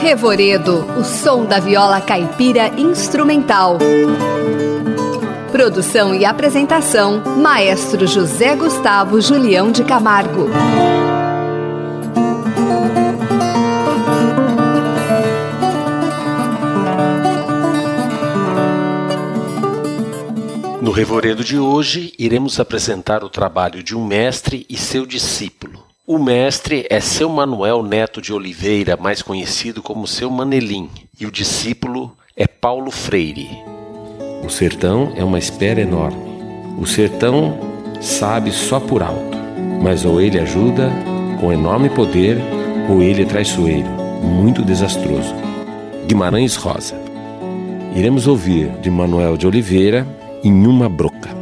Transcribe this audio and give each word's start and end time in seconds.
Revoredo, 0.00 0.86
o 0.98 1.04
som 1.04 1.44
da 1.44 1.60
viola 1.60 2.00
caipira 2.00 2.68
instrumental. 2.80 3.76
Produção 5.52 6.14
e 6.14 6.24
apresentação: 6.24 7.22
Maestro 7.36 8.06
José 8.06 8.56
Gustavo 8.56 9.20
Julião 9.20 9.70
de 9.70 9.84
Camargo. 9.84 10.48
No 20.80 20.90
Revoredo 20.90 21.44
de 21.44 21.58
hoje, 21.58 22.14
iremos 22.18 22.58
apresentar 22.58 23.22
o 23.22 23.28
trabalho 23.28 23.82
de 23.82 23.94
um 23.94 24.06
mestre 24.06 24.64
e 24.66 24.78
seu 24.78 25.04
discípulo. 25.04 25.89
O 26.06 26.18
mestre 26.18 26.86
é 26.88 26.98
seu 26.98 27.28
Manuel 27.28 27.82
Neto 27.82 28.22
de 28.22 28.32
Oliveira, 28.32 28.96
mais 28.96 29.20
conhecido 29.22 29.82
como 29.82 30.06
seu 30.06 30.30
Manelim, 30.30 30.88
e 31.20 31.26
o 31.26 31.30
discípulo 31.30 32.16
é 32.34 32.46
Paulo 32.46 32.90
Freire. 32.90 33.48
O 34.42 34.48
sertão 34.48 35.12
é 35.14 35.22
uma 35.22 35.38
espera 35.38 35.80
enorme. 35.80 36.18
O 36.78 36.86
sertão 36.86 37.58
sabe 38.00 38.50
só 38.50 38.80
por 38.80 39.02
alto, 39.02 39.36
mas 39.82 40.04
ou 40.04 40.20
ele 40.20 40.40
ajuda 40.40 40.90
com 41.38 41.52
enorme 41.52 41.90
poder, 41.90 42.38
ou 42.88 43.02
ele 43.02 43.22
é 43.22 43.26
traiçoeiro, 43.26 43.88
muito 44.22 44.64
desastroso. 44.64 45.34
Guimarães 46.06 46.56
Rosa. 46.56 46.96
Iremos 47.94 48.26
ouvir 48.26 48.70
de 48.80 48.90
Manuel 48.90 49.36
de 49.36 49.46
Oliveira 49.46 50.06
em 50.42 50.66
uma 50.66 50.88
broca. 50.88 51.39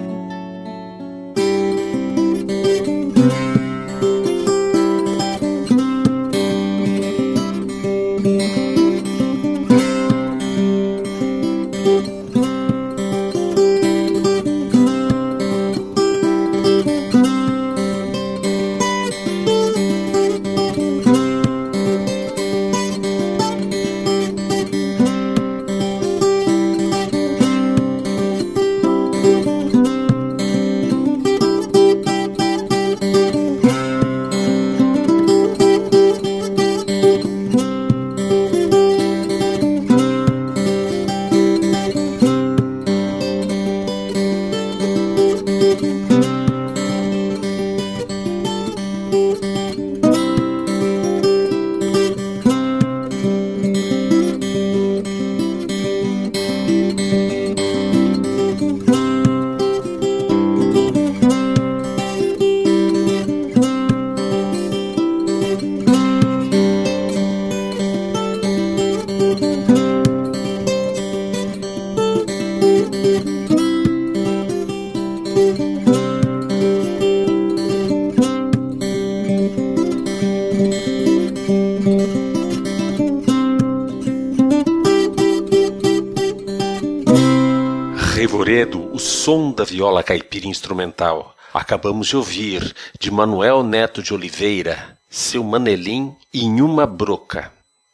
Da 89.58 89.64
viola 89.64 90.04
caipira 90.04 90.46
instrumental. 90.46 91.34
Acabamos 91.52 92.06
de 92.06 92.16
ouvir, 92.16 92.72
de 93.00 93.10
Manuel 93.10 93.64
Neto 93.64 94.00
de 94.00 94.14
Oliveira, 94.14 94.96
seu 95.10 95.42
Manelim 95.42 96.14
em 96.32 96.60
uma 96.60 96.86
broca. 96.86 97.50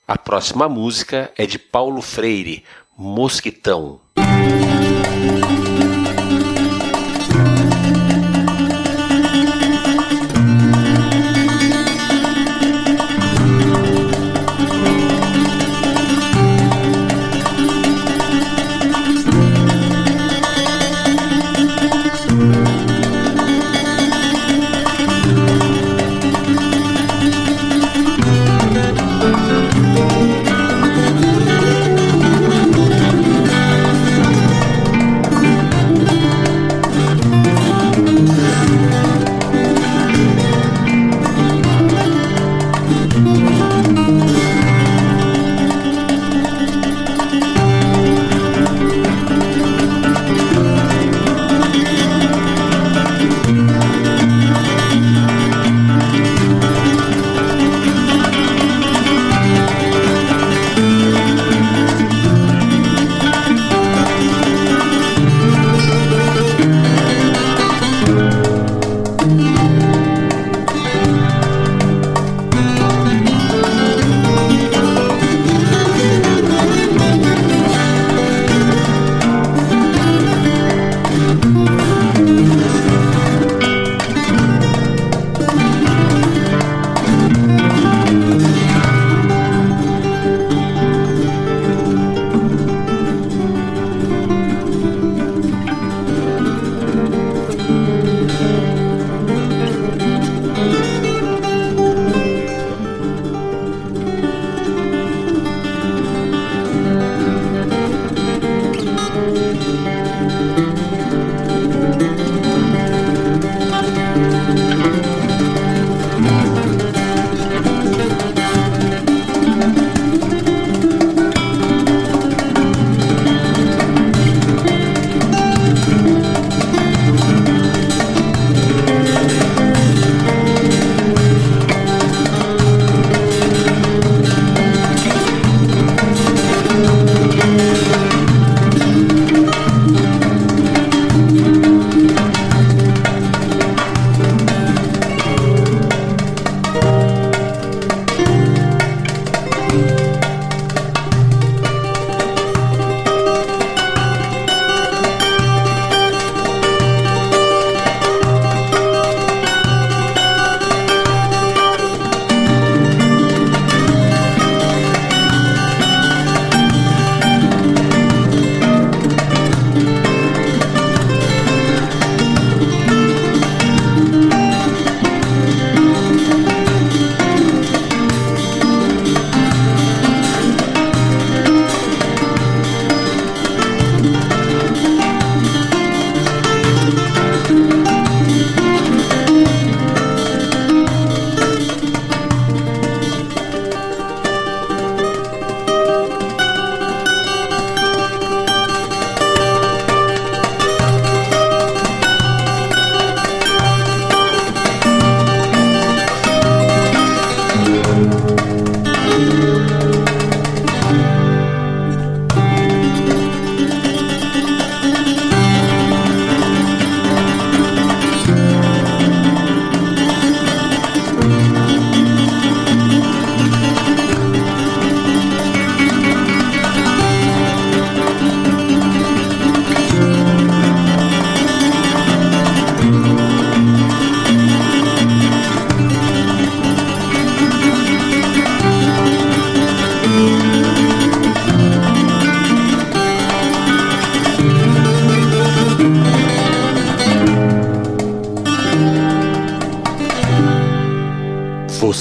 A 0.06 0.18
próxima 0.18 0.68
música 0.68 1.32
é 1.38 1.46
de 1.46 1.58
Paulo 1.58 2.02
Freire, 2.02 2.62
Mosquitão. 2.98 3.98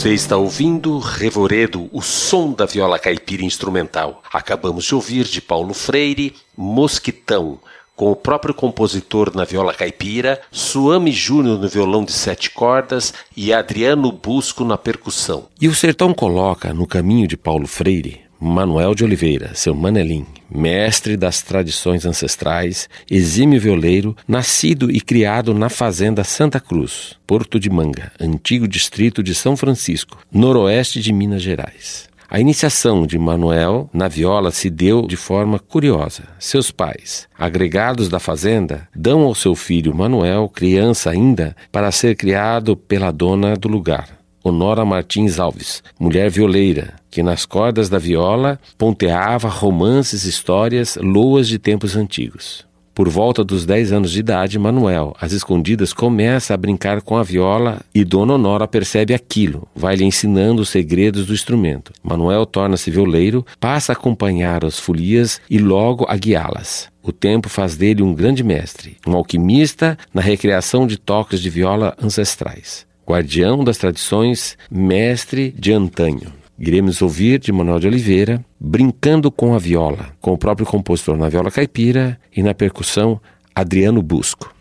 Você 0.03 0.13
está 0.13 0.35
ouvindo 0.35 0.99
Revoredo, 0.99 1.89
o 1.93 2.01
som 2.01 2.51
da 2.51 2.65
viola 2.65 2.99
caipira 2.99 3.41
instrumental. 3.41 4.21
Acabamos 4.33 4.83
de 4.83 4.93
ouvir 4.93 5.23
de 5.23 5.39
Paulo 5.39 5.73
Freire, 5.73 6.35
Mosquitão, 6.57 7.57
com 7.95 8.11
o 8.11 8.15
próprio 8.15 8.53
compositor 8.53 9.33
na 9.33 9.45
viola 9.45 9.73
caipira, 9.73 10.41
Suame 10.51 11.13
Júnior 11.13 11.57
no 11.57 11.69
violão 11.69 12.03
de 12.03 12.11
sete 12.11 12.49
cordas 12.49 13.13
e 13.33 13.53
Adriano 13.53 14.11
Busco 14.11 14.65
na 14.65 14.77
percussão. 14.77 15.47
E 15.61 15.69
o 15.69 15.73
sertão 15.73 16.13
coloca 16.13 16.73
no 16.73 16.85
caminho 16.85 17.25
de 17.25 17.37
Paulo 17.37 17.65
Freire 17.65 18.22
Manuel 18.45 18.93
de 18.93 19.05
Oliveira, 19.05 19.51
seu 19.55 19.73
Manelim, 19.73 20.25
mestre 20.53 21.15
das 21.15 21.41
tradições 21.41 22.05
ancestrais, 22.05 22.89
exímio 23.09 23.57
violeiro, 23.57 24.17
nascido 24.27 24.91
e 24.91 24.99
criado 24.99 25.53
na 25.53 25.69
fazenda 25.69 26.25
Santa 26.25 26.59
Cruz, 26.59 27.15
Porto 27.25 27.57
de 27.57 27.69
Manga, 27.69 28.11
antigo 28.19 28.67
distrito 28.67 29.23
de 29.23 29.33
São 29.33 29.55
Francisco, 29.55 30.17
noroeste 30.29 30.99
de 30.99 31.13
Minas 31.13 31.41
Gerais. 31.41 32.09
A 32.29 32.37
iniciação 32.37 33.07
de 33.07 33.17
Manuel 33.17 33.89
na 33.93 34.09
viola 34.09 34.51
se 34.51 34.69
deu 34.69 35.07
de 35.07 35.15
forma 35.15 35.57
curiosa. 35.57 36.23
Seus 36.37 36.69
pais, 36.69 37.29
agregados 37.39 38.09
da 38.09 38.19
fazenda, 38.19 38.89
dão 38.93 39.21
ao 39.21 39.33
seu 39.33 39.55
filho 39.55 39.95
Manuel, 39.95 40.49
criança 40.49 41.11
ainda, 41.11 41.55
para 41.71 41.91
ser 41.93 42.17
criado 42.17 42.75
pela 42.75 43.09
dona 43.09 43.55
do 43.55 43.69
lugar, 43.69 44.22
Honora 44.43 44.83
Martins 44.83 45.39
Alves, 45.39 45.81
mulher 45.97 46.29
violeira, 46.29 46.95
que 47.09 47.23
nas 47.23 47.45
cordas 47.45 47.87
da 47.87 47.97
viola 47.97 48.59
ponteava 48.77 49.47
romances, 49.47 50.25
histórias, 50.25 50.97
loas 51.01 51.47
de 51.47 51.57
tempos 51.57 51.95
antigos. 51.95 52.65
Por 52.93 53.09
volta 53.09 53.43
dos 53.43 53.65
10 53.65 53.91
anos 53.91 54.11
de 54.11 54.19
idade, 54.19 54.59
Manuel, 54.59 55.15
às 55.19 55.31
escondidas, 55.31 55.93
começa 55.93 56.53
a 56.53 56.57
brincar 56.57 57.01
com 57.01 57.17
a 57.17 57.23
viola 57.23 57.81
e 57.95 58.03
Dona 58.03 58.33
Honora 58.33 58.67
percebe 58.67 59.15
aquilo, 59.15 59.67
vai 59.73 59.95
lhe 59.95 60.03
ensinando 60.03 60.61
os 60.61 60.69
segredos 60.69 61.25
do 61.25 61.33
instrumento. 61.33 61.93
Manuel 62.03 62.45
torna-se 62.45 62.91
violeiro, 62.91 63.45
passa 63.59 63.93
a 63.93 63.95
acompanhar 63.95 64.63
as 64.63 64.77
folias 64.77 65.41
e 65.49 65.57
logo 65.57 66.05
a 66.07 66.15
guiá-las. 66.15 66.89
O 67.01 67.11
tempo 67.11 67.49
faz 67.49 67.75
dele 67.75 68.03
um 68.03 68.13
grande 68.13 68.43
mestre, 68.43 68.97
um 69.07 69.15
alquimista 69.15 69.97
na 70.13 70.21
recriação 70.21 70.85
de 70.85 70.97
toques 70.97 71.39
de 71.39 71.49
viola 71.49 71.95
ancestrais 71.99 72.85
guardião 73.07 73.63
das 73.63 73.77
tradições, 73.77 74.57
mestre 74.69 75.53
de 75.57 75.71
antanho. 75.71 76.31
Iremos 76.57 77.01
ouvir 77.01 77.39
de 77.39 77.51
Manuel 77.51 77.79
de 77.79 77.87
Oliveira, 77.87 78.43
Brincando 78.59 79.29
com 79.31 79.53
a 79.53 79.59
Viola, 79.59 80.09
com 80.21 80.31
o 80.31 80.37
próprio 80.37 80.65
compositor 80.65 81.17
na 81.17 81.27
viola 81.27 81.51
caipira 81.51 82.17
e 82.35 82.41
na 82.41 82.53
percussão 82.53 83.19
Adriano 83.53 84.01
Busco. 84.01 84.53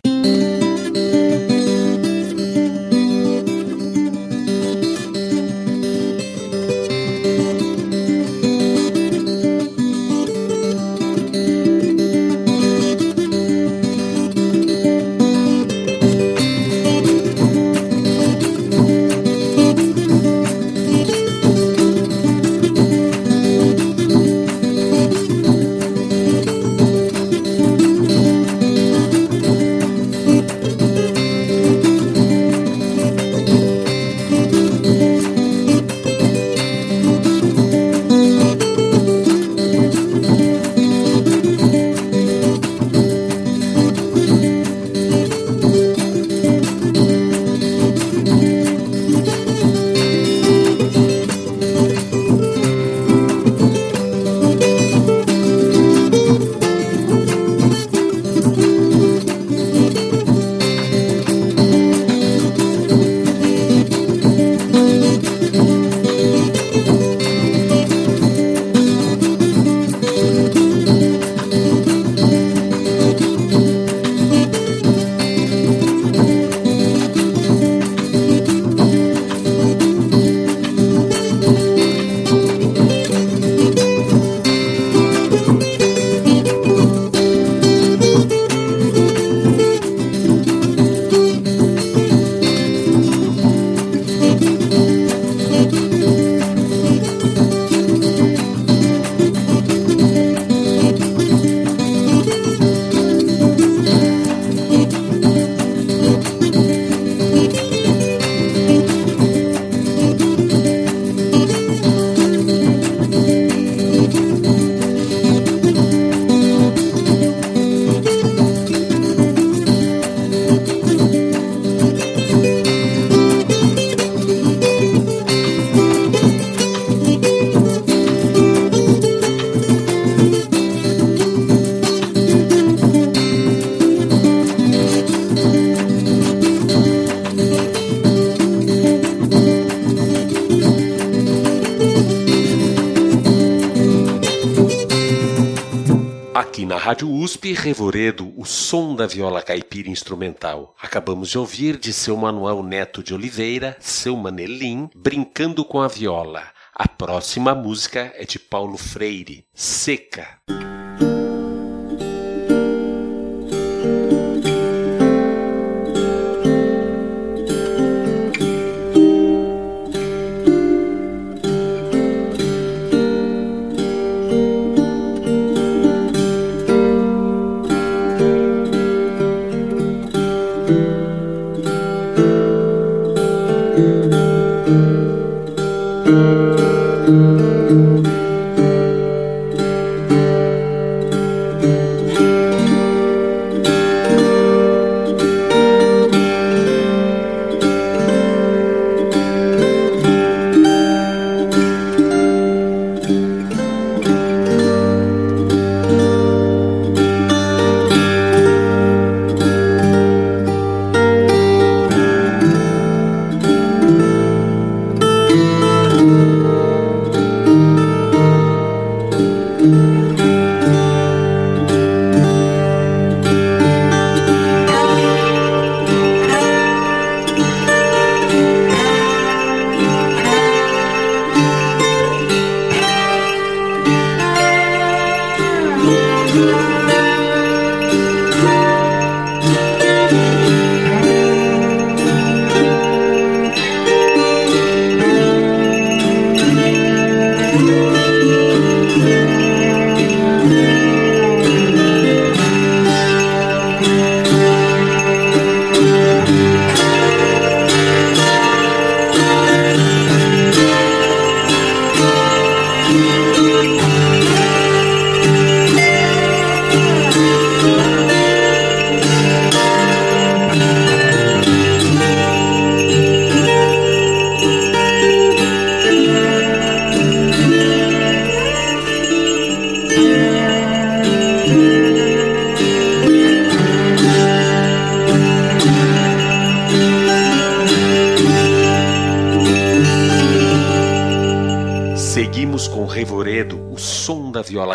Rádio 146.82 147.08
USP 147.08 147.52
Revoredo, 147.52 148.34
o 148.36 148.44
som 148.44 148.96
da 148.96 149.06
viola 149.06 149.40
caipira 149.40 149.88
instrumental. 149.88 150.74
Acabamos 150.82 151.28
de 151.28 151.38
ouvir 151.38 151.76
de 151.76 151.92
seu 151.92 152.16
Manuel 152.16 152.60
Neto 152.60 153.04
de 153.04 153.14
Oliveira, 153.14 153.76
seu 153.78 154.16
Manelim, 154.16 154.90
Brincando 154.92 155.64
com 155.64 155.80
a 155.80 155.86
Viola. 155.86 156.42
A 156.74 156.88
próxima 156.88 157.54
música 157.54 158.12
é 158.16 158.24
de 158.24 158.36
Paulo 158.36 158.76
Freire, 158.76 159.46
Seca. 159.54 160.40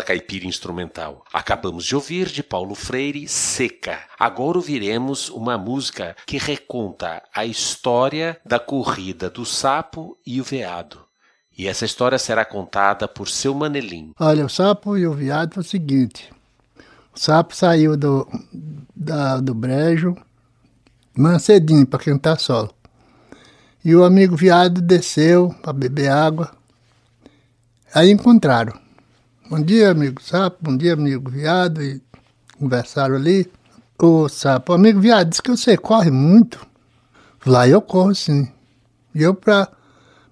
Caipira 0.08 0.46
instrumental. 0.46 1.22
Acabamos 1.30 1.84
de 1.84 1.94
ouvir 1.94 2.28
de 2.28 2.42
Paulo 2.42 2.74
Freire 2.74 3.28
Seca. 3.28 3.98
Agora 4.18 4.56
ouviremos 4.56 5.28
uma 5.28 5.58
música 5.58 6.16
que 6.24 6.38
reconta 6.38 7.22
a 7.34 7.44
história 7.44 8.40
da 8.42 8.58
corrida 8.58 9.28
do 9.28 9.44
sapo 9.44 10.16
e 10.26 10.40
o 10.40 10.44
veado. 10.44 10.98
E 11.58 11.68
essa 11.68 11.84
história 11.84 12.18
será 12.18 12.42
contada 12.42 13.06
por 13.06 13.28
seu 13.28 13.54
Manelim. 13.54 14.14
Olha, 14.18 14.46
o 14.46 14.48
sapo 14.48 14.96
e 14.96 15.06
o 15.06 15.12
veado 15.12 15.52
foi 15.52 15.62
o 15.62 15.66
seguinte: 15.66 16.32
o 17.14 17.20
sapo 17.20 17.54
saiu 17.54 17.94
do, 17.94 18.26
da, 18.96 19.38
do 19.40 19.52
brejo 19.52 20.16
mancedinho 21.14 21.86
para 21.86 21.98
cantar 21.98 22.38
solo. 22.38 22.72
E 23.84 23.94
o 23.94 24.04
amigo 24.04 24.36
viado 24.36 24.80
desceu 24.80 25.54
para 25.62 25.74
beber 25.74 26.08
água 26.08 26.56
Aí 27.94 28.10
encontraram. 28.10 28.87
Bom 29.50 29.62
dia, 29.62 29.92
amigo 29.92 30.20
sapo, 30.22 30.58
bom 30.60 30.76
dia, 30.76 30.92
amigo 30.92 31.30
viado, 31.30 31.82
e 31.82 32.02
conversaram 32.58 33.14
ali. 33.14 33.50
O 33.98 34.28
sapo, 34.28 34.74
amigo 34.74 35.00
viado, 35.00 35.30
disse 35.30 35.40
que 35.40 35.50
você 35.50 35.74
corre 35.74 36.10
muito. 36.10 36.60
Lá 37.46 37.66
eu 37.66 37.80
corro 37.80 38.14
sim. 38.14 38.46
E 39.14 39.22
eu 39.22 39.32
pra, 39.32 39.66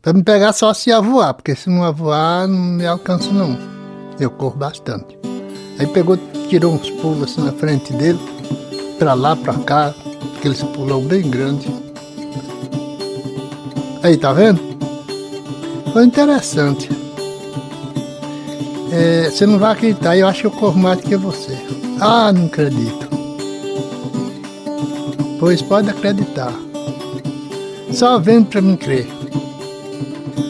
pra 0.02 0.12
me 0.12 0.22
pegar 0.22 0.52
só 0.52 0.74
se 0.74 0.90
ia 0.90 1.00
voar, 1.00 1.32
porque 1.32 1.56
se 1.56 1.70
não 1.70 1.82
ia 1.82 1.90
voar, 1.92 2.46
não 2.46 2.58
me 2.58 2.86
alcança 2.86 3.32
não. 3.32 3.56
Eu 4.20 4.30
corro 4.30 4.58
bastante. 4.58 5.18
Aí 5.78 5.86
pegou, 5.86 6.18
tirou 6.50 6.74
uns 6.74 6.90
pulos 6.90 7.22
assim 7.22 7.40
na 7.42 7.52
frente 7.52 7.94
dele, 7.94 8.20
pra 8.98 9.14
lá, 9.14 9.34
pra 9.34 9.54
cá, 9.60 9.94
aqueles 10.36 10.62
pulão 10.62 11.02
bem 11.02 11.22
grande. 11.30 11.66
Aí, 14.02 14.18
tá 14.18 14.34
vendo? 14.34 14.60
Foi 15.94 16.04
interessante. 16.04 17.05
É, 18.92 19.30
você 19.30 19.46
não 19.46 19.58
vai 19.58 19.72
acreditar, 19.72 20.16
eu 20.16 20.26
acho 20.26 20.42
que 20.42 20.46
eu 20.46 20.50
corro 20.50 20.78
mais 20.78 20.98
do 20.98 21.08
que 21.08 21.16
você. 21.16 21.56
Ah, 22.00 22.32
não 22.32 22.46
acredito. 22.46 23.08
Pois 25.38 25.60
pode 25.62 25.90
acreditar. 25.90 26.52
Só 27.92 28.18
vendo 28.18 28.46
para 28.46 28.60
me 28.60 28.76
crer. 28.76 29.08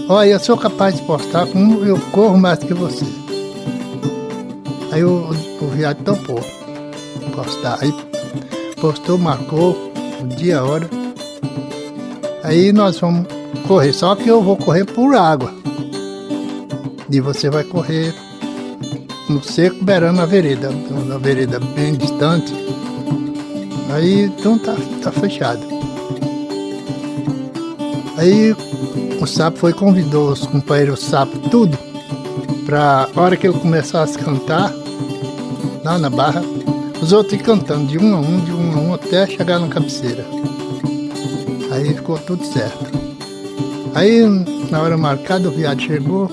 Olha, 0.09 0.31
eu 0.31 0.41
sou 0.41 0.57
capaz 0.57 0.97
de 0.97 1.03
postar 1.03 1.47
como 1.47 1.85
eu 1.85 1.99
corro 2.13 2.39
mais 2.39 2.59
do 2.59 2.67
que 2.67 2.75
você. 2.75 3.05
Aí 4.93 5.05
o, 5.05 5.31
o 5.61 5.67
viado 5.69 6.03
topou 6.05 6.41
postar. 7.37 7.79
Aí 7.83 7.93
postou, 8.81 9.19
marcou 9.19 9.77
o 10.23 10.27
dia, 10.27 10.61
a 10.61 10.65
hora. 10.65 10.89
Aí 12.43 12.73
nós 12.73 12.99
vamos 12.99 13.27
correr. 13.69 13.93
Só 13.93 14.17
que 14.17 14.29
eu 14.29 14.43
vou 14.43 14.57
correr 14.57 14.85
por 14.87 15.15
água. 15.15 15.53
E 17.11 17.21
você 17.21 17.51
vai 17.51 17.63
correr 17.63 18.15
no 19.29 19.43
seco 19.43 19.85
beirando 19.85 20.21
a 20.21 20.27
vereda, 20.27 20.71
uma 20.71 21.19
vereda 21.19 21.59
bem 21.59 21.95
distante. 21.95 22.53
Aí 23.91 24.25
então 24.25 24.59
tá, 24.59 24.77
tá 25.03 25.13
fechado. 25.13 25.61
Aí 28.17 28.55
o 29.21 29.27
sapo 29.27 29.59
foi 29.59 29.73
convidou 29.73 30.31
os 30.31 30.47
companheiros 30.47 31.01
sapo 31.01 31.39
tudo 31.51 31.77
para 32.65 33.09
hora 33.15 33.37
que 33.37 33.47
ele 33.47 33.59
começasse 33.59 34.19
a 34.19 34.25
cantar 34.25 34.73
lá 35.85 35.99
na 35.99 36.11
barra, 36.11 36.43
os 37.01 37.13
outros 37.13 37.41
cantando 37.43 37.87
de 37.87 37.99
um 37.99 38.15
a 38.15 38.21
um, 38.21 38.45
de 38.45 38.53
um 38.53 38.73
a 38.73 38.81
um 38.81 38.95
até 38.95 39.27
chegar 39.27 39.59
na 39.61 39.69
cabeceira. 39.69 40.25
Aí 41.71 41.95
ficou 41.95 42.19
tudo 42.19 42.45
certo. 42.45 42.91
Aí 43.95 44.23
na 44.71 44.83
hora 44.83 44.97
marcada 44.97 45.49
o 45.49 45.53
viado 45.53 45.81
chegou. 45.81 46.31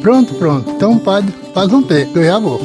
Pronto, 0.00 0.34
pronto. 0.34 0.70
Então 0.70 0.98
pode 0.98 1.32
Faz 1.56 1.72
um 1.72 1.82
tempo, 1.82 2.18
eu 2.18 2.24
já 2.24 2.38
vou. 2.38 2.60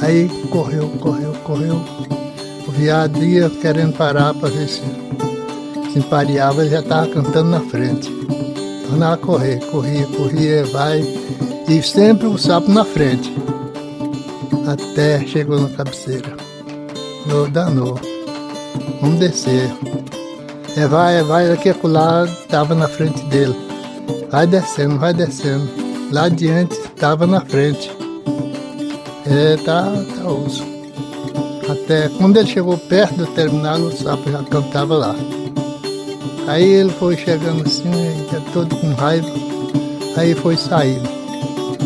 Aí 0.00 0.26
correu, 0.48 0.88
correu, 0.98 1.34
correu. 1.44 1.76
O 2.66 2.70
viado 2.70 3.22
ia 3.22 3.50
querendo 3.50 3.94
parar 3.94 4.32
para 4.32 4.48
ver 4.48 4.66
se 4.66 4.80
se 5.92 5.98
empareava, 5.98 6.62
ele 6.62 6.70
já 6.70 6.80
estava 6.80 7.06
cantando 7.08 7.50
na 7.50 7.60
frente. 7.60 8.10
Tornava 8.88 9.12
a 9.12 9.18
correr, 9.18 9.60
corria, 9.66 10.06
corria, 10.06 10.64
vai. 10.64 11.02
E 11.68 11.82
sempre 11.82 12.26
o 12.26 12.38
sapo 12.38 12.70
na 12.70 12.86
frente. 12.86 13.30
Até 14.66 15.20
chegou 15.26 15.60
na 15.60 15.68
cabeceira. 15.76 16.34
Não 17.26 17.50
danou. 17.50 18.00
Vamos 19.02 19.18
descer. 19.18 19.70
É, 20.74 20.86
vai, 20.86 21.16
é, 21.16 21.22
vai, 21.22 21.48
daqui 21.48 21.68
a 21.68 21.76
lá 21.82 22.24
estava 22.24 22.74
na 22.74 22.88
frente 22.88 23.22
dele. 23.26 23.54
Vai 24.30 24.46
descendo, 24.46 24.98
vai 24.98 25.12
descendo. 25.12 25.81
Lá 26.12 26.24
adiante 26.24 26.78
estava 26.78 27.26
na 27.26 27.40
frente. 27.40 27.90
É, 29.26 29.56
tá, 29.64 29.90
tá 30.14 30.30
osso. 30.30 30.62
Até 31.70 32.10
quando 32.10 32.36
ele 32.36 32.48
chegou 32.48 32.76
perto 32.76 33.14
do 33.14 33.26
terminal, 33.28 33.78
o 33.78 33.90
sapo 33.90 34.30
já 34.30 34.42
cantava 34.42 34.94
lá. 34.94 35.16
Aí 36.46 36.68
ele 36.68 36.90
foi 36.90 37.16
chegando 37.16 37.62
assim, 37.62 37.90
todo 38.52 38.76
com 38.76 38.92
raiva. 38.92 39.26
Aí 40.14 40.34
foi 40.34 40.54
saindo. 40.54 41.08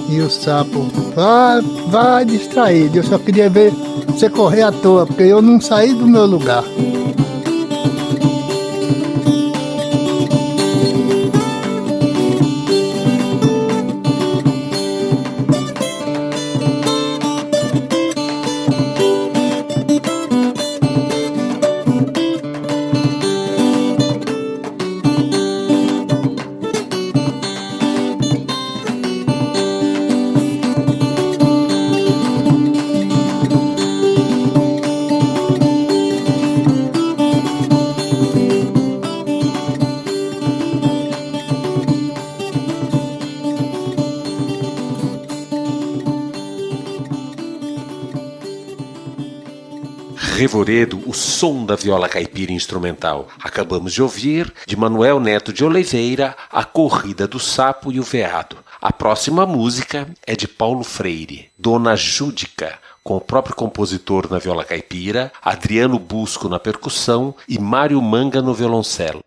E 0.09 0.21
o 0.21 0.29
sapo, 0.29 0.89
vai, 1.15 1.61
vai 1.89 2.25
distraído. 2.25 2.99
Eu 2.99 3.05
só 3.05 3.19
queria 3.19 3.49
ver 3.49 3.73
você 4.09 4.29
correr 4.29 4.63
à 4.63 4.73
toa, 4.73 5.07
porque 5.07 5.23
eu 5.23 5.41
não 5.41 5.61
saí 5.61 5.95
do 5.95 6.07
meu 6.07 6.27
lugar. 6.27 6.65
Revoredo, 50.57 51.03
o 51.07 51.13
som 51.13 51.67
da 51.67 51.77
viola 51.77 52.09
caipira 52.09 52.51
instrumental. 52.51 53.29
Acabamos 53.43 53.93
de 53.93 54.01
ouvir, 54.01 54.51
de 54.67 54.75
Manuel 54.75 55.21
Neto 55.21 55.53
de 55.53 55.63
Oliveira, 55.63 56.35
A 56.51 56.65
Corrida 56.65 57.29
do 57.29 57.39
Sapo 57.39 57.93
e 57.93 58.01
o 58.01 58.03
Veado. 58.03 58.57
A 58.81 58.91
próxima 58.91 59.45
música 59.45 60.09
é 60.27 60.35
de 60.35 60.49
Paulo 60.49 60.83
Freire, 60.83 61.51
Dona 61.59 61.95
Júdica, 61.95 62.79
com 63.05 63.19
o 63.19 63.21
próprio 63.21 63.55
compositor 63.55 64.29
na 64.31 64.39
viola 64.39 64.65
caipira, 64.65 65.31
Adriano 65.43 65.99
Busco 65.99 66.49
na 66.49 66.59
percussão 66.59 67.35
e 67.47 67.59
Mário 67.59 68.01
Manga 68.01 68.41
no 68.41 68.55
violoncelo. 68.55 69.26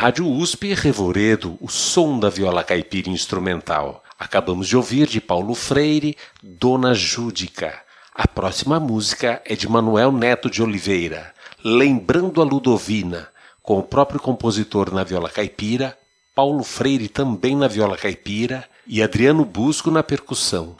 Rádio 0.00 0.30
USP, 0.30 0.74
Revoredo, 0.74 1.58
o 1.60 1.68
som 1.68 2.20
da 2.20 2.30
viola 2.30 2.62
caipira 2.62 3.10
instrumental. 3.10 4.04
Acabamos 4.16 4.68
de 4.68 4.76
ouvir 4.76 5.08
de 5.08 5.20
Paulo 5.20 5.56
Freire, 5.56 6.16
Dona 6.40 6.94
Júdica. 6.94 7.74
A 8.14 8.28
próxima 8.28 8.78
música 8.78 9.42
é 9.44 9.56
de 9.56 9.68
Manuel 9.68 10.12
Neto 10.12 10.48
de 10.48 10.62
Oliveira, 10.62 11.34
Lembrando 11.64 12.40
a 12.40 12.44
Ludovina, 12.44 13.26
com 13.60 13.80
o 13.80 13.82
próprio 13.82 14.20
compositor 14.20 14.94
na 14.94 15.02
viola 15.02 15.28
caipira, 15.28 15.98
Paulo 16.32 16.62
Freire 16.62 17.08
também 17.08 17.56
na 17.56 17.66
viola 17.66 17.96
caipira 17.96 18.64
e 18.86 19.02
Adriano 19.02 19.44
Busco 19.44 19.90
na 19.90 20.04
percussão. 20.04 20.76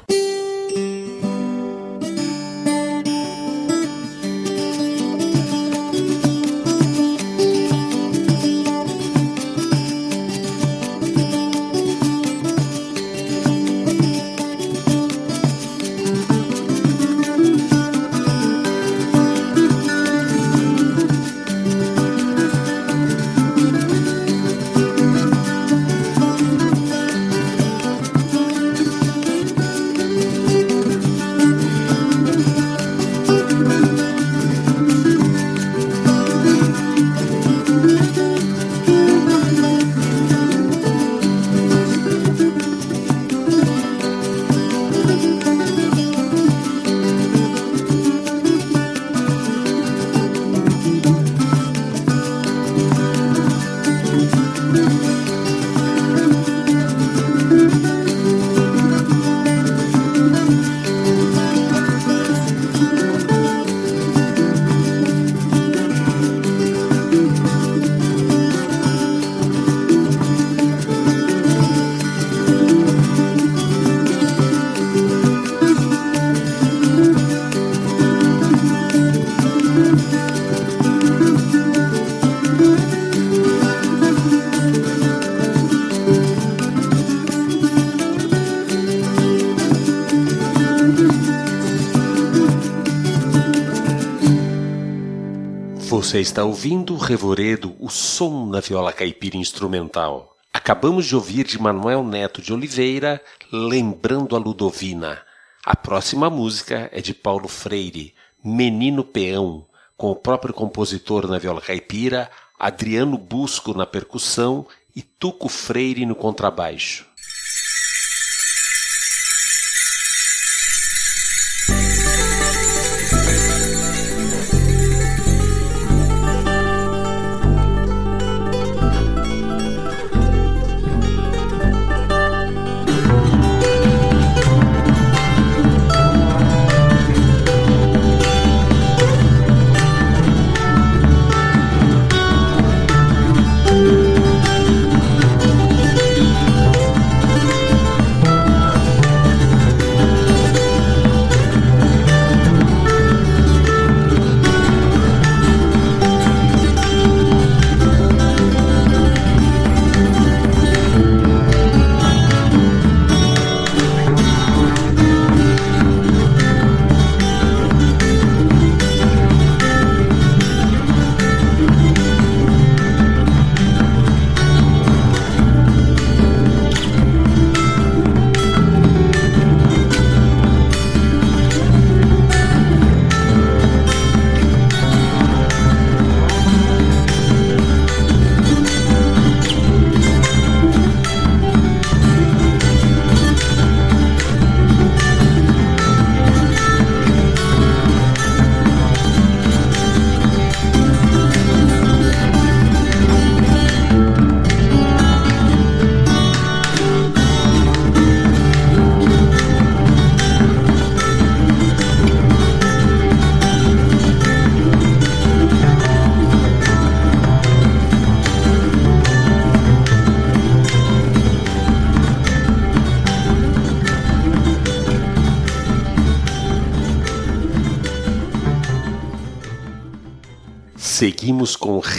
Você 96.09 96.21
está 96.21 96.42
ouvindo 96.42 96.97
Revoredo, 96.97 97.77
o 97.79 97.90
som 97.90 98.51
da 98.51 98.61
viola 98.61 98.94
caipira 98.94 99.37
instrumental. 99.37 100.35
Acabamos 100.51 101.05
de 101.05 101.14
ouvir 101.14 101.44
de 101.44 101.61
Manuel 101.61 102.03
Neto 102.03 102.40
de 102.40 102.51
Oliveira, 102.51 103.23
Lembrando 103.53 104.35
a 104.35 104.38
Ludovina. 104.38 105.21
A 105.62 105.77
próxima 105.77 106.31
música 106.31 106.88
é 106.94 107.03
de 107.03 107.12
Paulo 107.12 107.47
Freire, 107.47 108.14
Menino 108.42 109.05
Peão, 109.05 109.66
com 109.99 110.11
o 110.11 110.16
próprio 110.16 110.55
compositor 110.55 111.29
na 111.29 111.38
viola 111.38 111.61
caipira, 111.61 112.31
Adriano 112.59 113.18
Busco 113.18 113.75
na 113.75 113.85
percussão 113.85 114.66
e 114.97 115.03
Tuco 115.03 115.51
Freire 115.51 116.07
no 116.07 116.14
contrabaixo. 116.14 117.07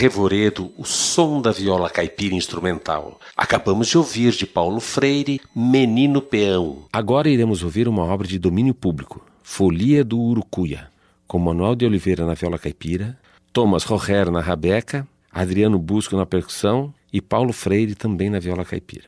Revoredo, 0.00 0.72
o 0.78 0.84
som 0.86 1.42
da 1.42 1.52
viola 1.52 1.90
caipira 1.90 2.34
instrumental. 2.34 3.20
Acabamos 3.36 3.86
de 3.86 3.98
ouvir 3.98 4.32
de 4.32 4.46
Paulo 4.46 4.80
Freire, 4.80 5.42
Menino 5.54 6.22
Peão. 6.22 6.86
Agora 6.90 7.28
iremos 7.28 7.62
ouvir 7.62 7.86
uma 7.86 8.02
obra 8.04 8.26
de 8.26 8.38
domínio 8.38 8.72
público, 8.72 9.22
Folia 9.42 10.02
do 10.02 10.18
Urucuia, 10.18 10.88
com 11.26 11.38
Manuel 11.38 11.74
de 11.74 11.84
Oliveira 11.84 12.24
na 12.24 12.32
viola 12.32 12.58
caipira, 12.58 13.18
Thomas 13.52 13.84
Roher 13.84 14.30
na 14.30 14.40
rabeca, 14.40 15.06
Adriano 15.30 15.78
Busco 15.78 16.16
na 16.16 16.24
percussão 16.24 16.94
e 17.12 17.20
Paulo 17.20 17.52
Freire 17.52 17.94
também 17.94 18.30
na 18.30 18.38
viola 18.38 18.64
caipira. 18.64 19.04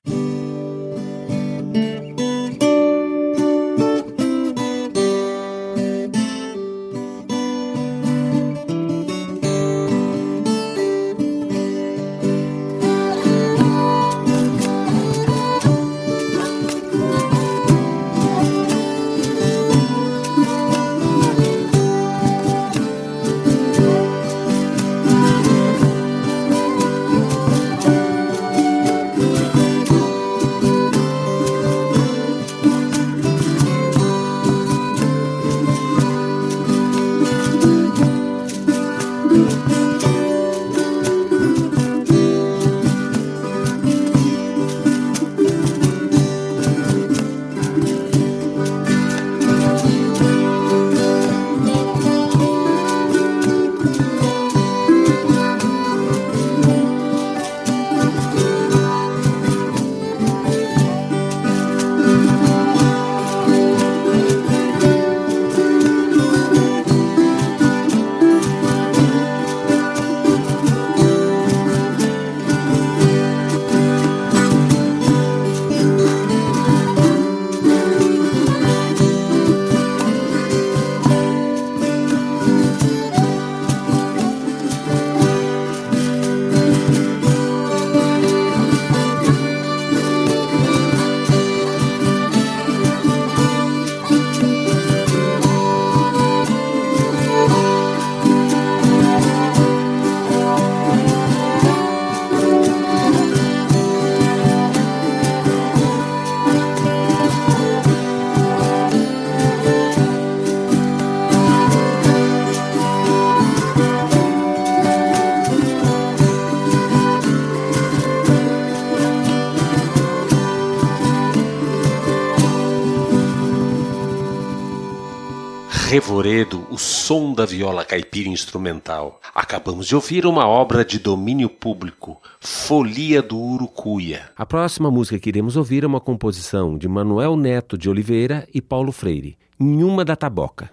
Som 127.02 127.34
da 127.34 127.44
viola 127.44 127.84
caipira 127.84 128.28
instrumental. 128.28 129.20
Acabamos 129.34 129.88
de 129.88 129.94
ouvir 129.96 130.24
uma 130.24 130.46
obra 130.46 130.84
de 130.84 131.00
domínio 131.00 131.48
público, 131.48 132.22
Folia 132.38 133.20
do 133.20 133.36
Urucuia. 133.36 134.30
A 134.36 134.46
próxima 134.46 134.88
música 134.88 135.18
que 135.18 135.28
iremos 135.28 135.56
ouvir 135.56 135.82
é 135.82 135.86
uma 135.88 136.00
composição 136.00 136.78
de 136.78 136.86
Manuel 136.86 137.36
Neto 137.36 137.76
de 137.76 137.90
Oliveira 137.90 138.46
e 138.54 138.62
Paulo 138.62 138.92
Freire, 138.92 139.36
Nhuma 139.58 140.04
da 140.04 140.14
Taboca. 140.14 140.70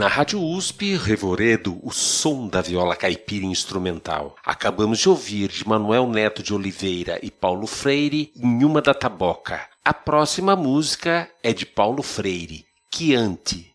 Na 0.00 0.08
Rádio 0.08 0.42
USP, 0.42 0.96
Revoredo, 0.96 1.78
o 1.82 1.92
som 1.92 2.48
da 2.48 2.62
viola 2.62 2.96
caipira 2.96 3.44
instrumental. 3.44 4.34
Acabamos 4.42 4.98
de 4.98 5.10
ouvir 5.10 5.50
de 5.50 5.68
Manuel 5.68 6.06
Neto 6.06 6.42
de 6.42 6.54
Oliveira 6.54 7.18
e 7.22 7.30
Paulo 7.30 7.66
Freire, 7.66 8.32
Nhuma 8.34 8.80
da 8.80 8.94
Taboca. 8.94 9.60
A 9.84 9.92
próxima 9.92 10.56
música 10.56 11.28
é 11.42 11.52
de 11.52 11.66
Paulo 11.66 12.02
Freire, 12.02 12.64
Chianti. 12.90 13.74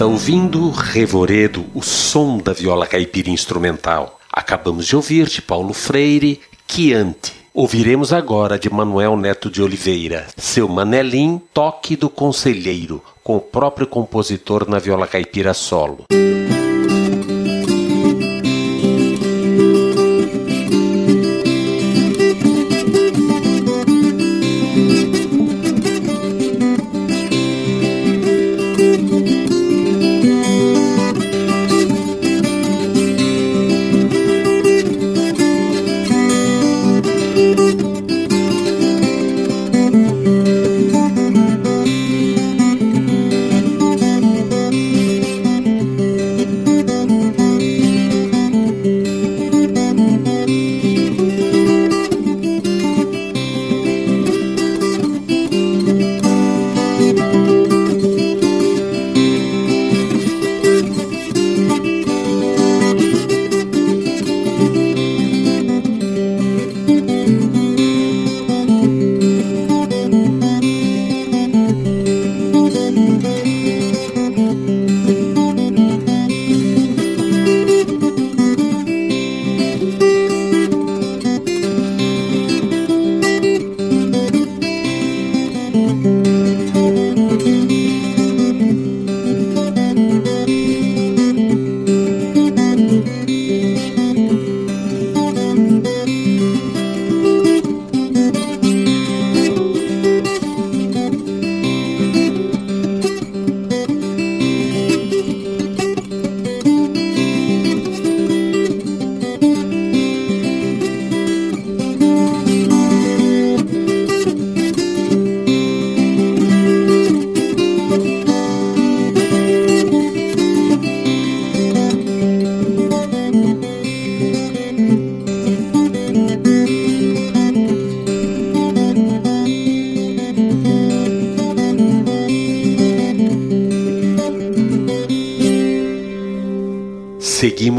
Está 0.00 0.06
ouvindo 0.06 0.70
Revoredo, 0.70 1.66
o 1.74 1.82
som 1.82 2.38
da 2.38 2.54
viola 2.54 2.86
caipira 2.86 3.28
instrumental. 3.28 4.18
Acabamos 4.32 4.86
de 4.86 4.96
ouvir 4.96 5.28
de 5.28 5.42
Paulo 5.42 5.74
Freire, 5.74 6.40
Chianti. 6.66 7.34
Ouviremos 7.52 8.10
agora 8.10 8.58
de 8.58 8.70
Manuel 8.70 9.14
Neto 9.18 9.50
de 9.50 9.62
Oliveira, 9.62 10.26
seu 10.38 10.66
Manelim, 10.66 11.38
Toque 11.52 11.96
do 11.96 12.08
Conselheiro, 12.08 13.02
com 13.22 13.36
o 13.36 13.40
próprio 13.42 13.86
compositor 13.86 14.66
na 14.66 14.78
viola 14.78 15.06
caipira 15.06 15.52
solo. 15.52 16.06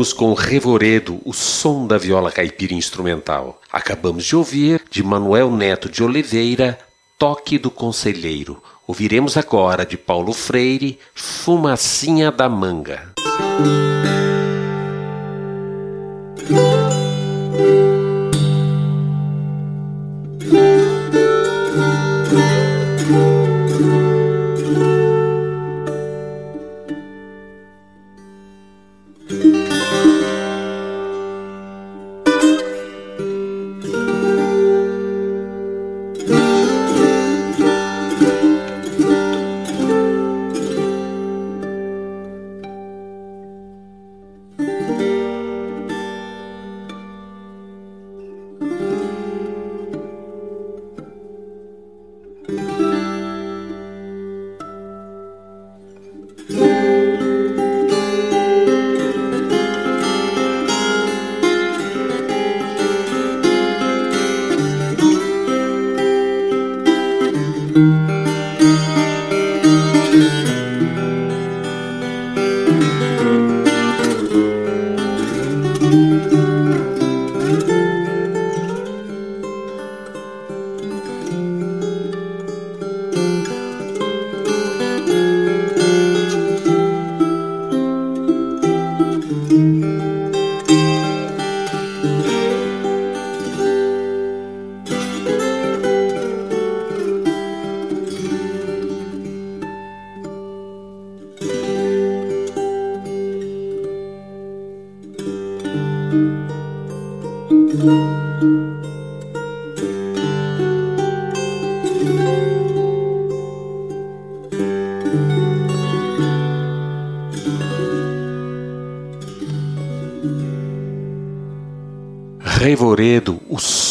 Seguimos 0.01 0.13
com 0.13 0.33
Revoredo, 0.33 1.21
o 1.23 1.31
som 1.31 1.85
da 1.85 1.95
viola 1.95 2.31
caipira 2.31 2.73
instrumental. 2.73 3.61
Acabamos 3.71 4.25
de 4.25 4.35
ouvir 4.35 4.81
de 4.89 5.03
Manuel 5.03 5.51
Neto 5.51 5.87
de 5.87 6.03
Oliveira, 6.03 6.79
Toque 7.19 7.59
do 7.59 7.69
Conselheiro. 7.69 8.63
Ouviremos 8.87 9.37
agora 9.37 9.85
de 9.85 9.97
Paulo 9.97 10.33
Freire, 10.33 10.97
Fumacinha 11.13 12.31
da 12.31 12.49
Manga. 12.49 13.13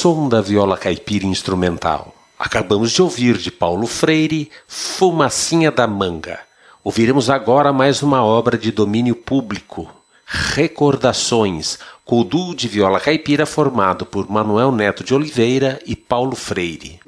Som 0.01 0.30
da 0.30 0.40
viola 0.40 0.78
caipira 0.78 1.26
instrumental. 1.26 2.14
Acabamos 2.38 2.90
de 2.90 3.03
ouvir 3.03 3.36
de 3.36 3.51
Paulo 3.51 3.86
Freire, 3.86 4.51
Fumacinha 4.66 5.70
da 5.70 5.86
Manga. 5.86 6.40
Ouviremos 6.82 7.28
agora 7.28 7.70
mais 7.70 8.03
uma 8.03 8.24
obra 8.24 8.57
de 8.57 8.72
domínio 8.72 9.14
público, 9.14 9.90
Recordações, 10.24 11.78
com 12.03 12.26
de 12.55 12.66
viola 12.66 12.98
caipira 12.98 13.44
formado 13.44 14.07
por 14.07 14.30
Manuel 14.30 14.72
Neto 14.72 15.05
de 15.05 15.12
Oliveira 15.12 15.78
e 15.84 15.94
Paulo 15.94 16.34
Freire. 16.34 16.98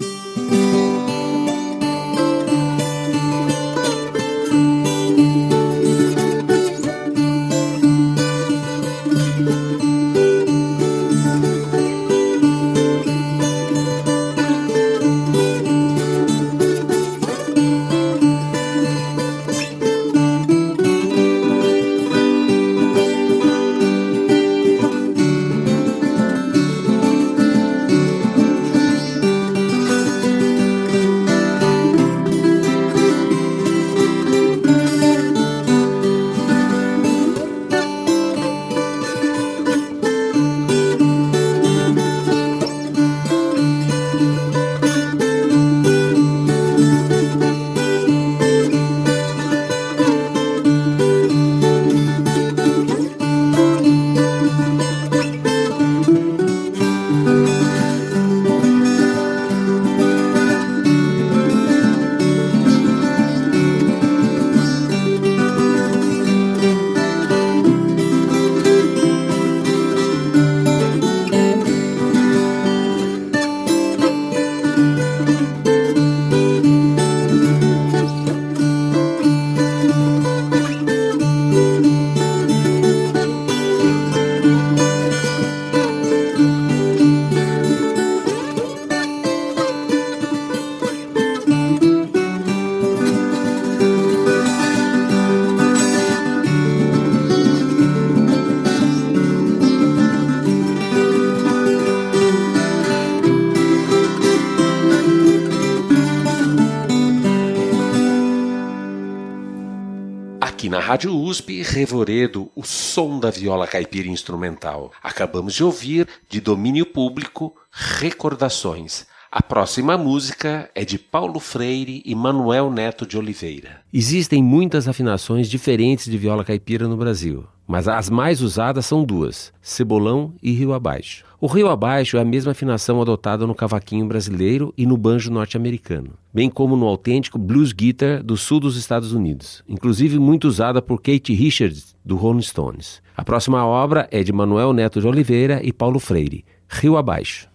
USP, 111.33 111.63
Revoredo, 111.63 112.53
o 112.55 112.63
som 112.63 113.19
da 113.19 113.31
viola 113.31 113.67
caipira 113.67 114.07
instrumental. 114.07 114.93
Acabamos 115.03 115.55
de 115.55 115.65
ouvir, 115.65 116.07
de 116.29 116.43
domínio 116.43 116.85
público, 116.85 117.57
Recordações. 117.71 119.07
A 119.35 119.43
próxima 119.43 119.97
música 119.97 120.69
é 120.75 120.85
de 120.85 120.99
Paulo 120.99 121.41
Freire 121.41 122.03
e 122.05 122.15
Manuel 122.15 122.71
Neto 122.71 123.07
de 123.07 123.17
Oliveira. 123.17 123.81
Existem 123.91 124.43
muitas 124.43 124.87
afinações 124.87 125.49
diferentes 125.49 126.05
de 126.05 126.19
viola 126.19 126.45
caipira 126.45 126.87
no 126.87 126.99
Brasil, 126.99 127.47
mas 127.67 127.89
as 127.89 128.11
mais 128.11 128.43
usadas 128.43 128.85
são 128.85 129.03
duas: 129.03 129.51
cebolão 129.63 130.35
e 130.43 130.53
rio 130.53 130.75
abaixo. 130.75 131.25
O 131.41 131.47
rio 131.47 131.71
abaixo 131.71 132.19
é 132.19 132.21
a 132.21 132.27
mesma 132.27 132.53
afinação 132.53 133.01
adotada 133.01 133.47
no 133.47 133.55
cavaquinho 133.55 134.07
brasileiro 134.07 134.75
e 134.77 134.85
no 134.85 134.99
banjo 134.99 135.31
norte-americano, 135.31 136.11
bem 136.31 136.51
como 136.51 136.77
no 136.77 136.87
autêntico 136.87 137.39
blues 137.39 137.73
guitar 137.73 138.23
do 138.23 138.37
sul 138.37 138.61
dos 138.61 138.77
Estados 138.77 139.15
Unidos, 139.15 139.65
inclusive 139.67 140.19
muito 140.19 140.47
usada 140.47 140.83
por 140.83 141.01
Kate 141.01 141.33
Richards 141.33 141.97
do 142.05 142.17
Rolling 142.17 142.43
Stones. 142.43 143.01
A 143.17 143.25
próxima 143.25 143.65
obra 143.65 144.07
é 144.11 144.23
de 144.23 144.31
Manuel 144.31 144.75
Neto 144.75 145.01
de 145.01 145.07
Oliveira 145.07 145.59
e 145.65 145.73
Paulo 145.73 145.99
Freire, 145.99 146.45
Rio 146.69 146.99
Abaixo. 146.99 147.51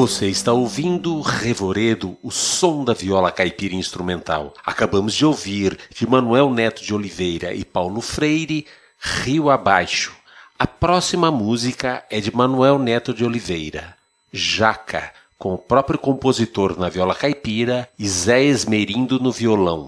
Você 0.00 0.28
está 0.28 0.50
ouvindo 0.50 1.20
Revoredo, 1.20 2.16
o 2.22 2.30
som 2.30 2.84
da 2.86 2.94
viola 2.94 3.30
caipira 3.30 3.74
instrumental. 3.74 4.54
Acabamos 4.64 5.12
de 5.12 5.26
ouvir 5.26 5.78
de 5.94 6.06
Manuel 6.06 6.48
Neto 6.48 6.82
de 6.82 6.94
Oliveira 6.94 7.52
e 7.52 7.66
Paulo 7.66 8.00
Freire, 8.00 8.64
Rio 8.98 9.50
Abaixo. 9.50 10.16
A 10.58 10.66
próxima 10.66 11.30
música 11.30 12.02
é 12.08 12.18
de 12.18 12.34
Manuel 12.34 12.78
Neto 12.78 13.12
de 13.12 13.26
Oliveira, 13.26 13.94
Jaca, 14.32 15.12
com 15.38 15.52
o 15.52 15.58
próprio 15.58 15.98
compositor 15.98 16.80
na 16.80 16.88
viola 16.88 17.14
caipira 17.14 17.86
e 17.98 18.08
Zé 18.08 18.42
Esmerindo 18.42 19.20
no 19.20 19.30
violão. 19.30 19.86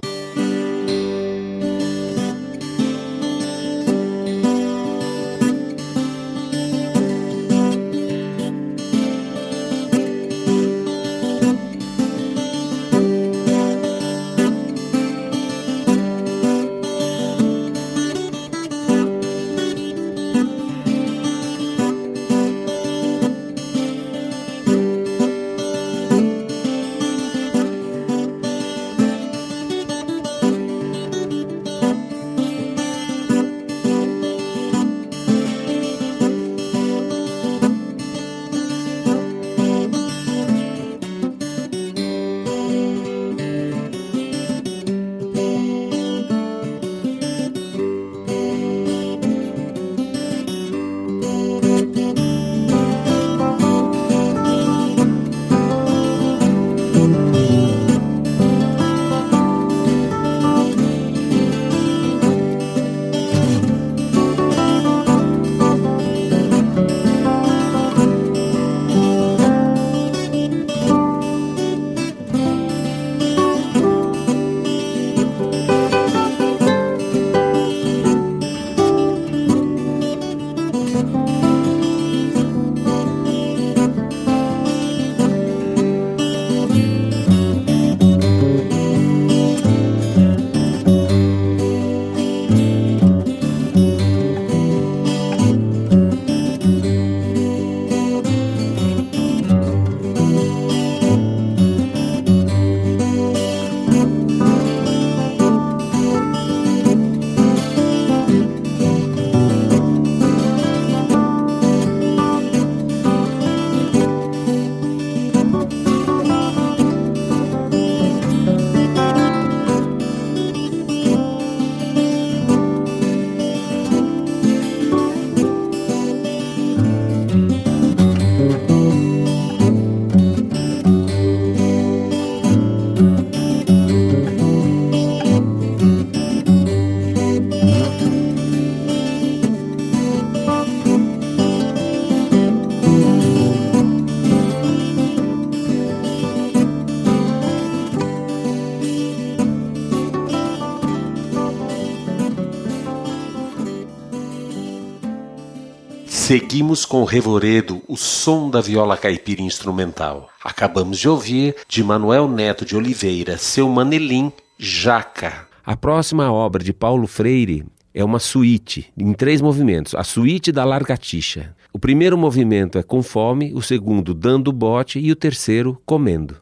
Seguimos 156.33 156.87
com 156.87 157.03
o 157.03 157.05
revoredo 157.05 157.83
O 157.87 157.95
Som 157.95 158.49
da 158.49 158.63
Viola 158.63 158.97
Caipira 158.97 159.43
Instrumental. 159.43 160.31
Acabamos 160.43 160.99
de 160.99 161.07
ouvir 161.07 161.55
de 161.69 161.85
Manuel 161.85 162.27
Neto 162.27 162.65
de 162.65 162.75
Oliveira, 162.75 163.37
seu 163.37 163.69
Manelim, 163.69 164.33
Jaca. 164.57 165.47
A 165.63 165.77
próxima 165.77 166.33
obra 166.33 166.65
de 166.65 166.73
Paulo 166.73 167.07
Freire 167.07 167.67
é 167.93 168.03
uma 168.03 168.19
suíte 168.19 168.91
em 168.97 169.13
três 169.13 169.43
movimentos, 169.43 169.95
a 169.95 170.03
suíte 170.03 170.51
da 170.51 170.65
largatixa. 170.65 171.55
O 171.71 171.79
primeiro 171.79 172.17
movimento 172.17 172.79
é 172.79 172.83
com 172.83 173.03
fome, 173.03 173.53
o 173.53 173.61
segundo 173.61 174.15
dando 174.15 174.51
bote 174.51 174.99
e 174.99 175.13
o 175.13 175.17
terceiro 175.17 175.79
comendo. 175.85 176.39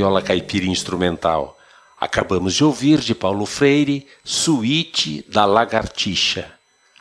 Viola 0.00 0.22
caipira 0.22 0.64
instrumental. 0.64 1.58
Acabamos 2.00 2.54
de 2.54 2.64
ouvir 2.64 3.00
de 3.00 3.14
Paulo 3.14 3.44
Freire, 3.44 4.06
Suíte 4.24 5.22
da 5.28 5.44
Lagartixa. 5.44 6.50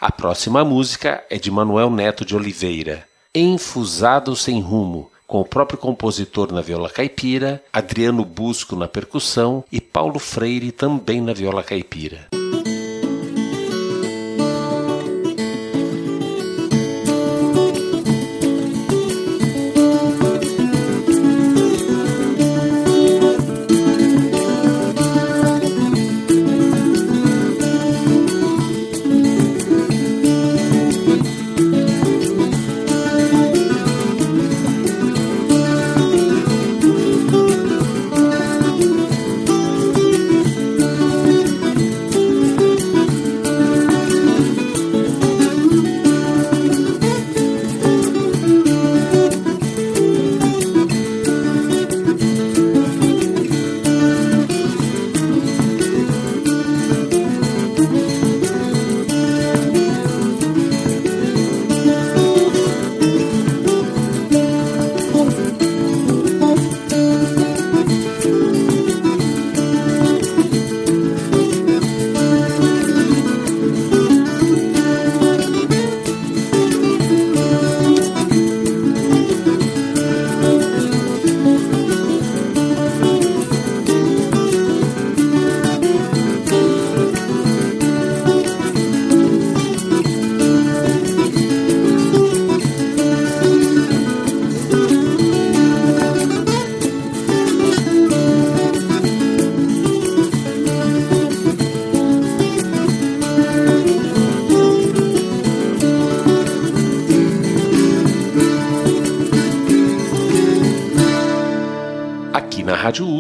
A 0.02 0.12
próxima 0.12 0.66
música 0.66 1.24
é 1.30 1.38
de 1.38 1.50
Manuel 1.50 1.90
Neto 1.90 2.26
de 2.26 2.36
Oliveira, 2.36 3.08
Enfusado 3.34 4.36
Sem 4.36 4.60
Rumo, 4.60 5.10
com 5.26 5.40
o 5.40 5.46
próprio 5.46 5.80
compositor 5.80 6.52
na 6.52 6.60
viola 6.60 6.90
caipira, 6.90 7.64
Adriano 7.72 8.26
Busco 8.26 8.76
na 8.76 8.88
percussão 8.88 9.64
e 9.72 9.80
Paulo 9.80 10.20
Freire 10.20 10.70
também 10.70 11.22
na 11.22 11.32
viola 11.32 11.64
caipira. 11.64 12.28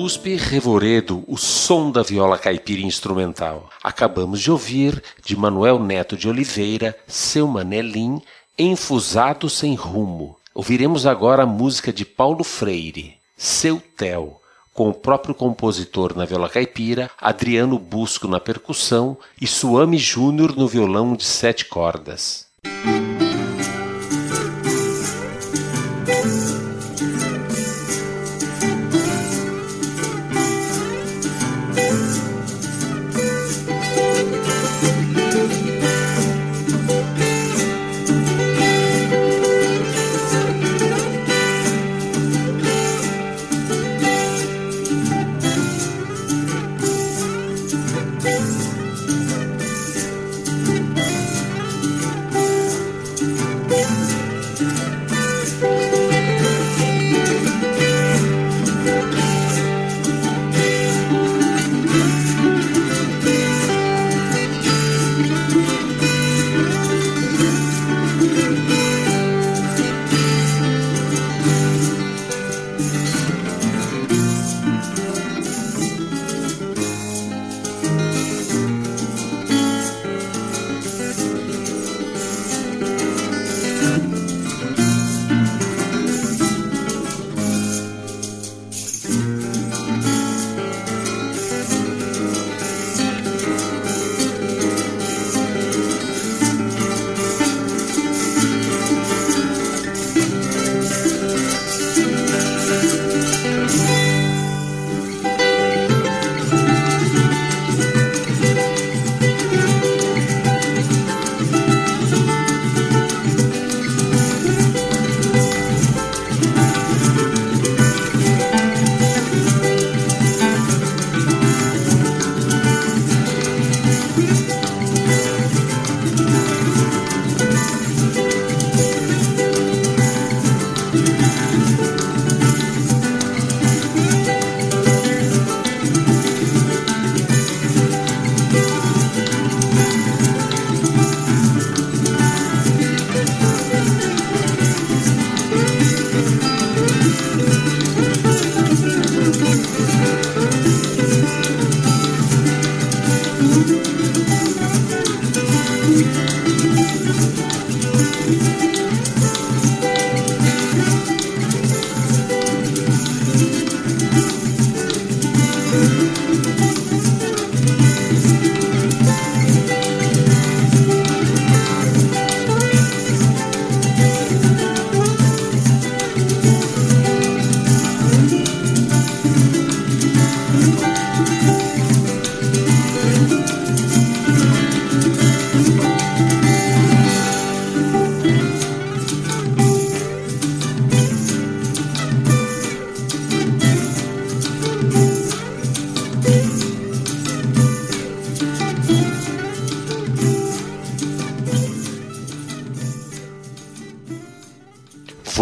USP 0.10 0.38
Revoredo, 0.38 1.24
o 1.28 1.38
som 1.38 1.92
da 1.92 2.02
viola 2.02 2.36
caipira 2.36 2.82
instrumental. 2.82 3.70
Acabamos 3.84 4.42
de 4.42 4.52
ouvir, 4.52 5.04
de 5.24 5.38
Manuel 5.38 5.78
Neto 5.78 6.18
de 6.18 6.28
Oliveira, 6.28 6.98
Seu 7.06 7.48
Manelim, 7.48 8.20
Enfusado 8.58 9.48
Sem 9.48 9.76
Rumo. 9.76 10.36
Ouviremos 10.52 11.06
agora 11.06 11.44
a 11.44 11.46
música 11.46 11.94
de 11.94 12.06
Paulo 12.06 12.44
Freire, 12.44 13.18
Seu 13.38 13.80
Tel, 13.96 14.42
com 14.74 14.90
o 14.90 14.96
próprio 14.96 15.36
compositor 15.36 16.18
na 16.18 16.26
viola 16.26 16.50
caipira, 16.50 17.12
Adriano 17.22 17.78
Busco 17.78 18.28
na 18.28 18.40
percussão 18.40 19.16
e 19.40 19.46
Suame 19.46 20.00
Júnior 20.00 20.56
no 20.56 20.68
violão 20.68 21.16
de 21.16 21.24
sete 21.24 21.66
cordas. 21.66 22.48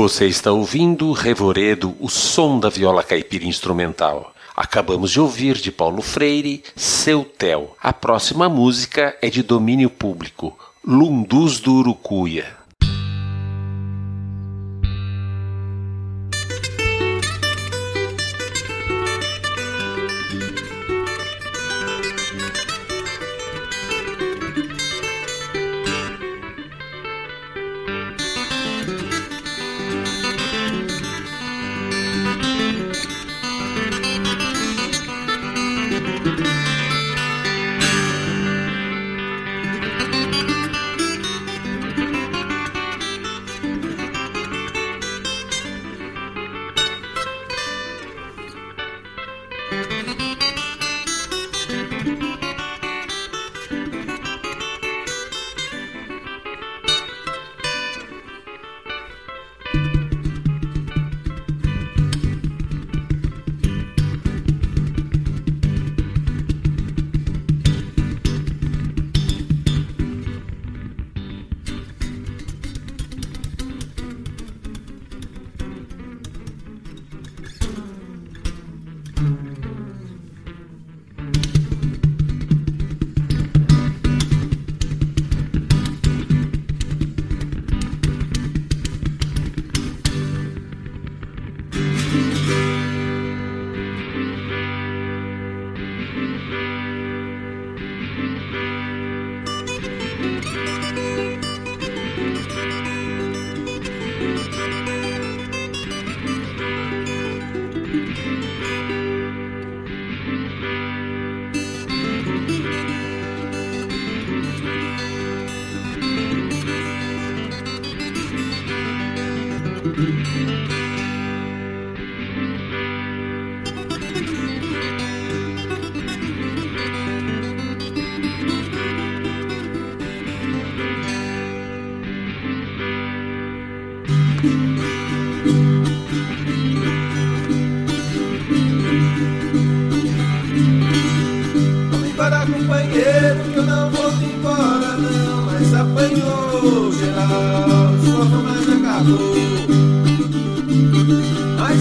Você 0.07 0.25
está 0.25 0.53
ouvindo 0.53 1.11
Revoredo, 1.11 1.93
o 1.99 2.07
som 2.07 2.57
da 2.61 2.69
viola 2.69 3.03
caipira 3.03 3.43
instrumental. 3.43 4.33
Acabamos 4.55 5.11
de 5.11 5.19
ouvir 5.19 5.55
de 5.57 5.69
Paulo 5.69 6.01
Freire, 6.01 6.63
Seu 6.77 7.25
Tel. 7.25 7.75
A 7.83 7.91
próxima 7.91 8.47
música 8.47 9.17
é 9.21 9.29
de 9.29 9.43
domínio 9.43 9.89
público, 9.89 10.57
Lundus 10.81 11.59
do 11.59 11.73
Urucuia. 11.73 12.56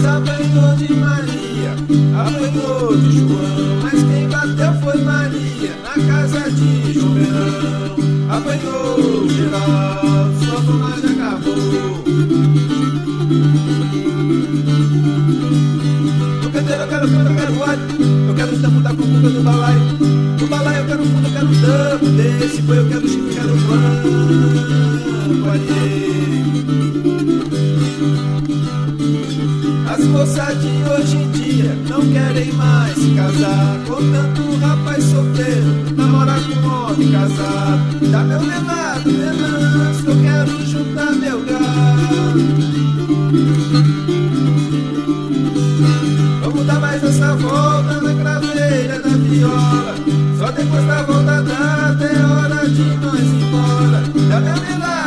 apanhou 0.07 0.75
de 0.75 0.93
Maria, 0.93 1.71
apanhou 2.15 2.95
de 2.97 3.19
João, 3.19 3.79
mas 3.81 4.03
quem 4.03 4.27
bateu 4.29 4.73
foi 4.81 4.97
Maria 5.03 5.75
na 5.83 5.93
casa 6.07 6.51
de 6.51 6.93
João. 6.93 7.07
Apanhou 8.29 9.29
geral, 9.29 10.31
sua 10.43 10.61
fumaça 10.61 11.07
acabou. 11.07 11.57
Eu 16.43 16.49
quero, 16.51 16.67
eu 16.67 16.87
quero, 16.87 17.03
eu 17.03 17.09
quero, 17.09 17.29
eu 17.29 17.35
quero 17.35 17.63
alho, 17.63 17.81
eu 18.27 18.35
quero 18.35 18.55
o 18.55 18.59
tampo 18.59 18.79
da 18.81 18.89
cucuca 18.89 19.29
do 19.29 19.43
balaio. 19.43 19.79
Do 20.37 20.47
balaio 20.47 20.77
eu 20.79 20.85
quero 20.85 21.01
o 21.01 21.05
fundo, 21.05 21.27
eu 21.27 21.33
quero 21.33 21.47
tampo 21.47 22.05
desse, 22.11 22.61
foi 22.61 22.77
eu 22.77 22.87
quero 22.87 23.07
chifre, 23.07 23.29
eu 23.29 23.35
quero 23.35 23.57
pão, 23.67 23.81
olhei. 25.51 26.66
moças 30.17 30.59
de 30.61 30.83
hoje 30.89 31.17
em 31.17 31.31
dia 31.31 31.77
não 31.87 32.01
querem 32.11 32.51
mais 32.53 32.95
se 32.95 33.11
casar. 33.11 33.77
Com 33.87 33.97
tanto 34.11 34.55
rapaz 34.57 35.03
solteiro, 35.03 35.95
namorar 35.95 36.39
com 36.41 36.67
homem, 36.67 37.11
casado. 37.11 38.11
Dá 38.11 38.23
meu 38.23 38.41
lenado, 38.41 39.11
se 39.93 40.07
eu 40.07 40.15
quero 40.23 40.65
juntar 40.65 41.11
meu 41.13 41.39
gado. 41.45 42.37
Vamos 46.41 46.65
dar 46.65 46.79
mais 46.79 47.03
essa 47.03 47.35
volta 47.35 48.01
na 48.01 48.13
craveira 48.15 48.99
da 48.99 49.09
viola. 49.09 49.95
Só 50.39 50.51
depois 50.51 50.85
da 50.87 51.03
volta 51.03 51.43
dada 51.43 52.05
é 52.05 52.25
hora 52.25 52.67
de 52.67 52.83
nós 52.97 53.19
ir 53.19 53.43
embora. 53.43 54.03
Dá 54.29 54.39
meu 54.39 54.55
lenado. 54.55 55.06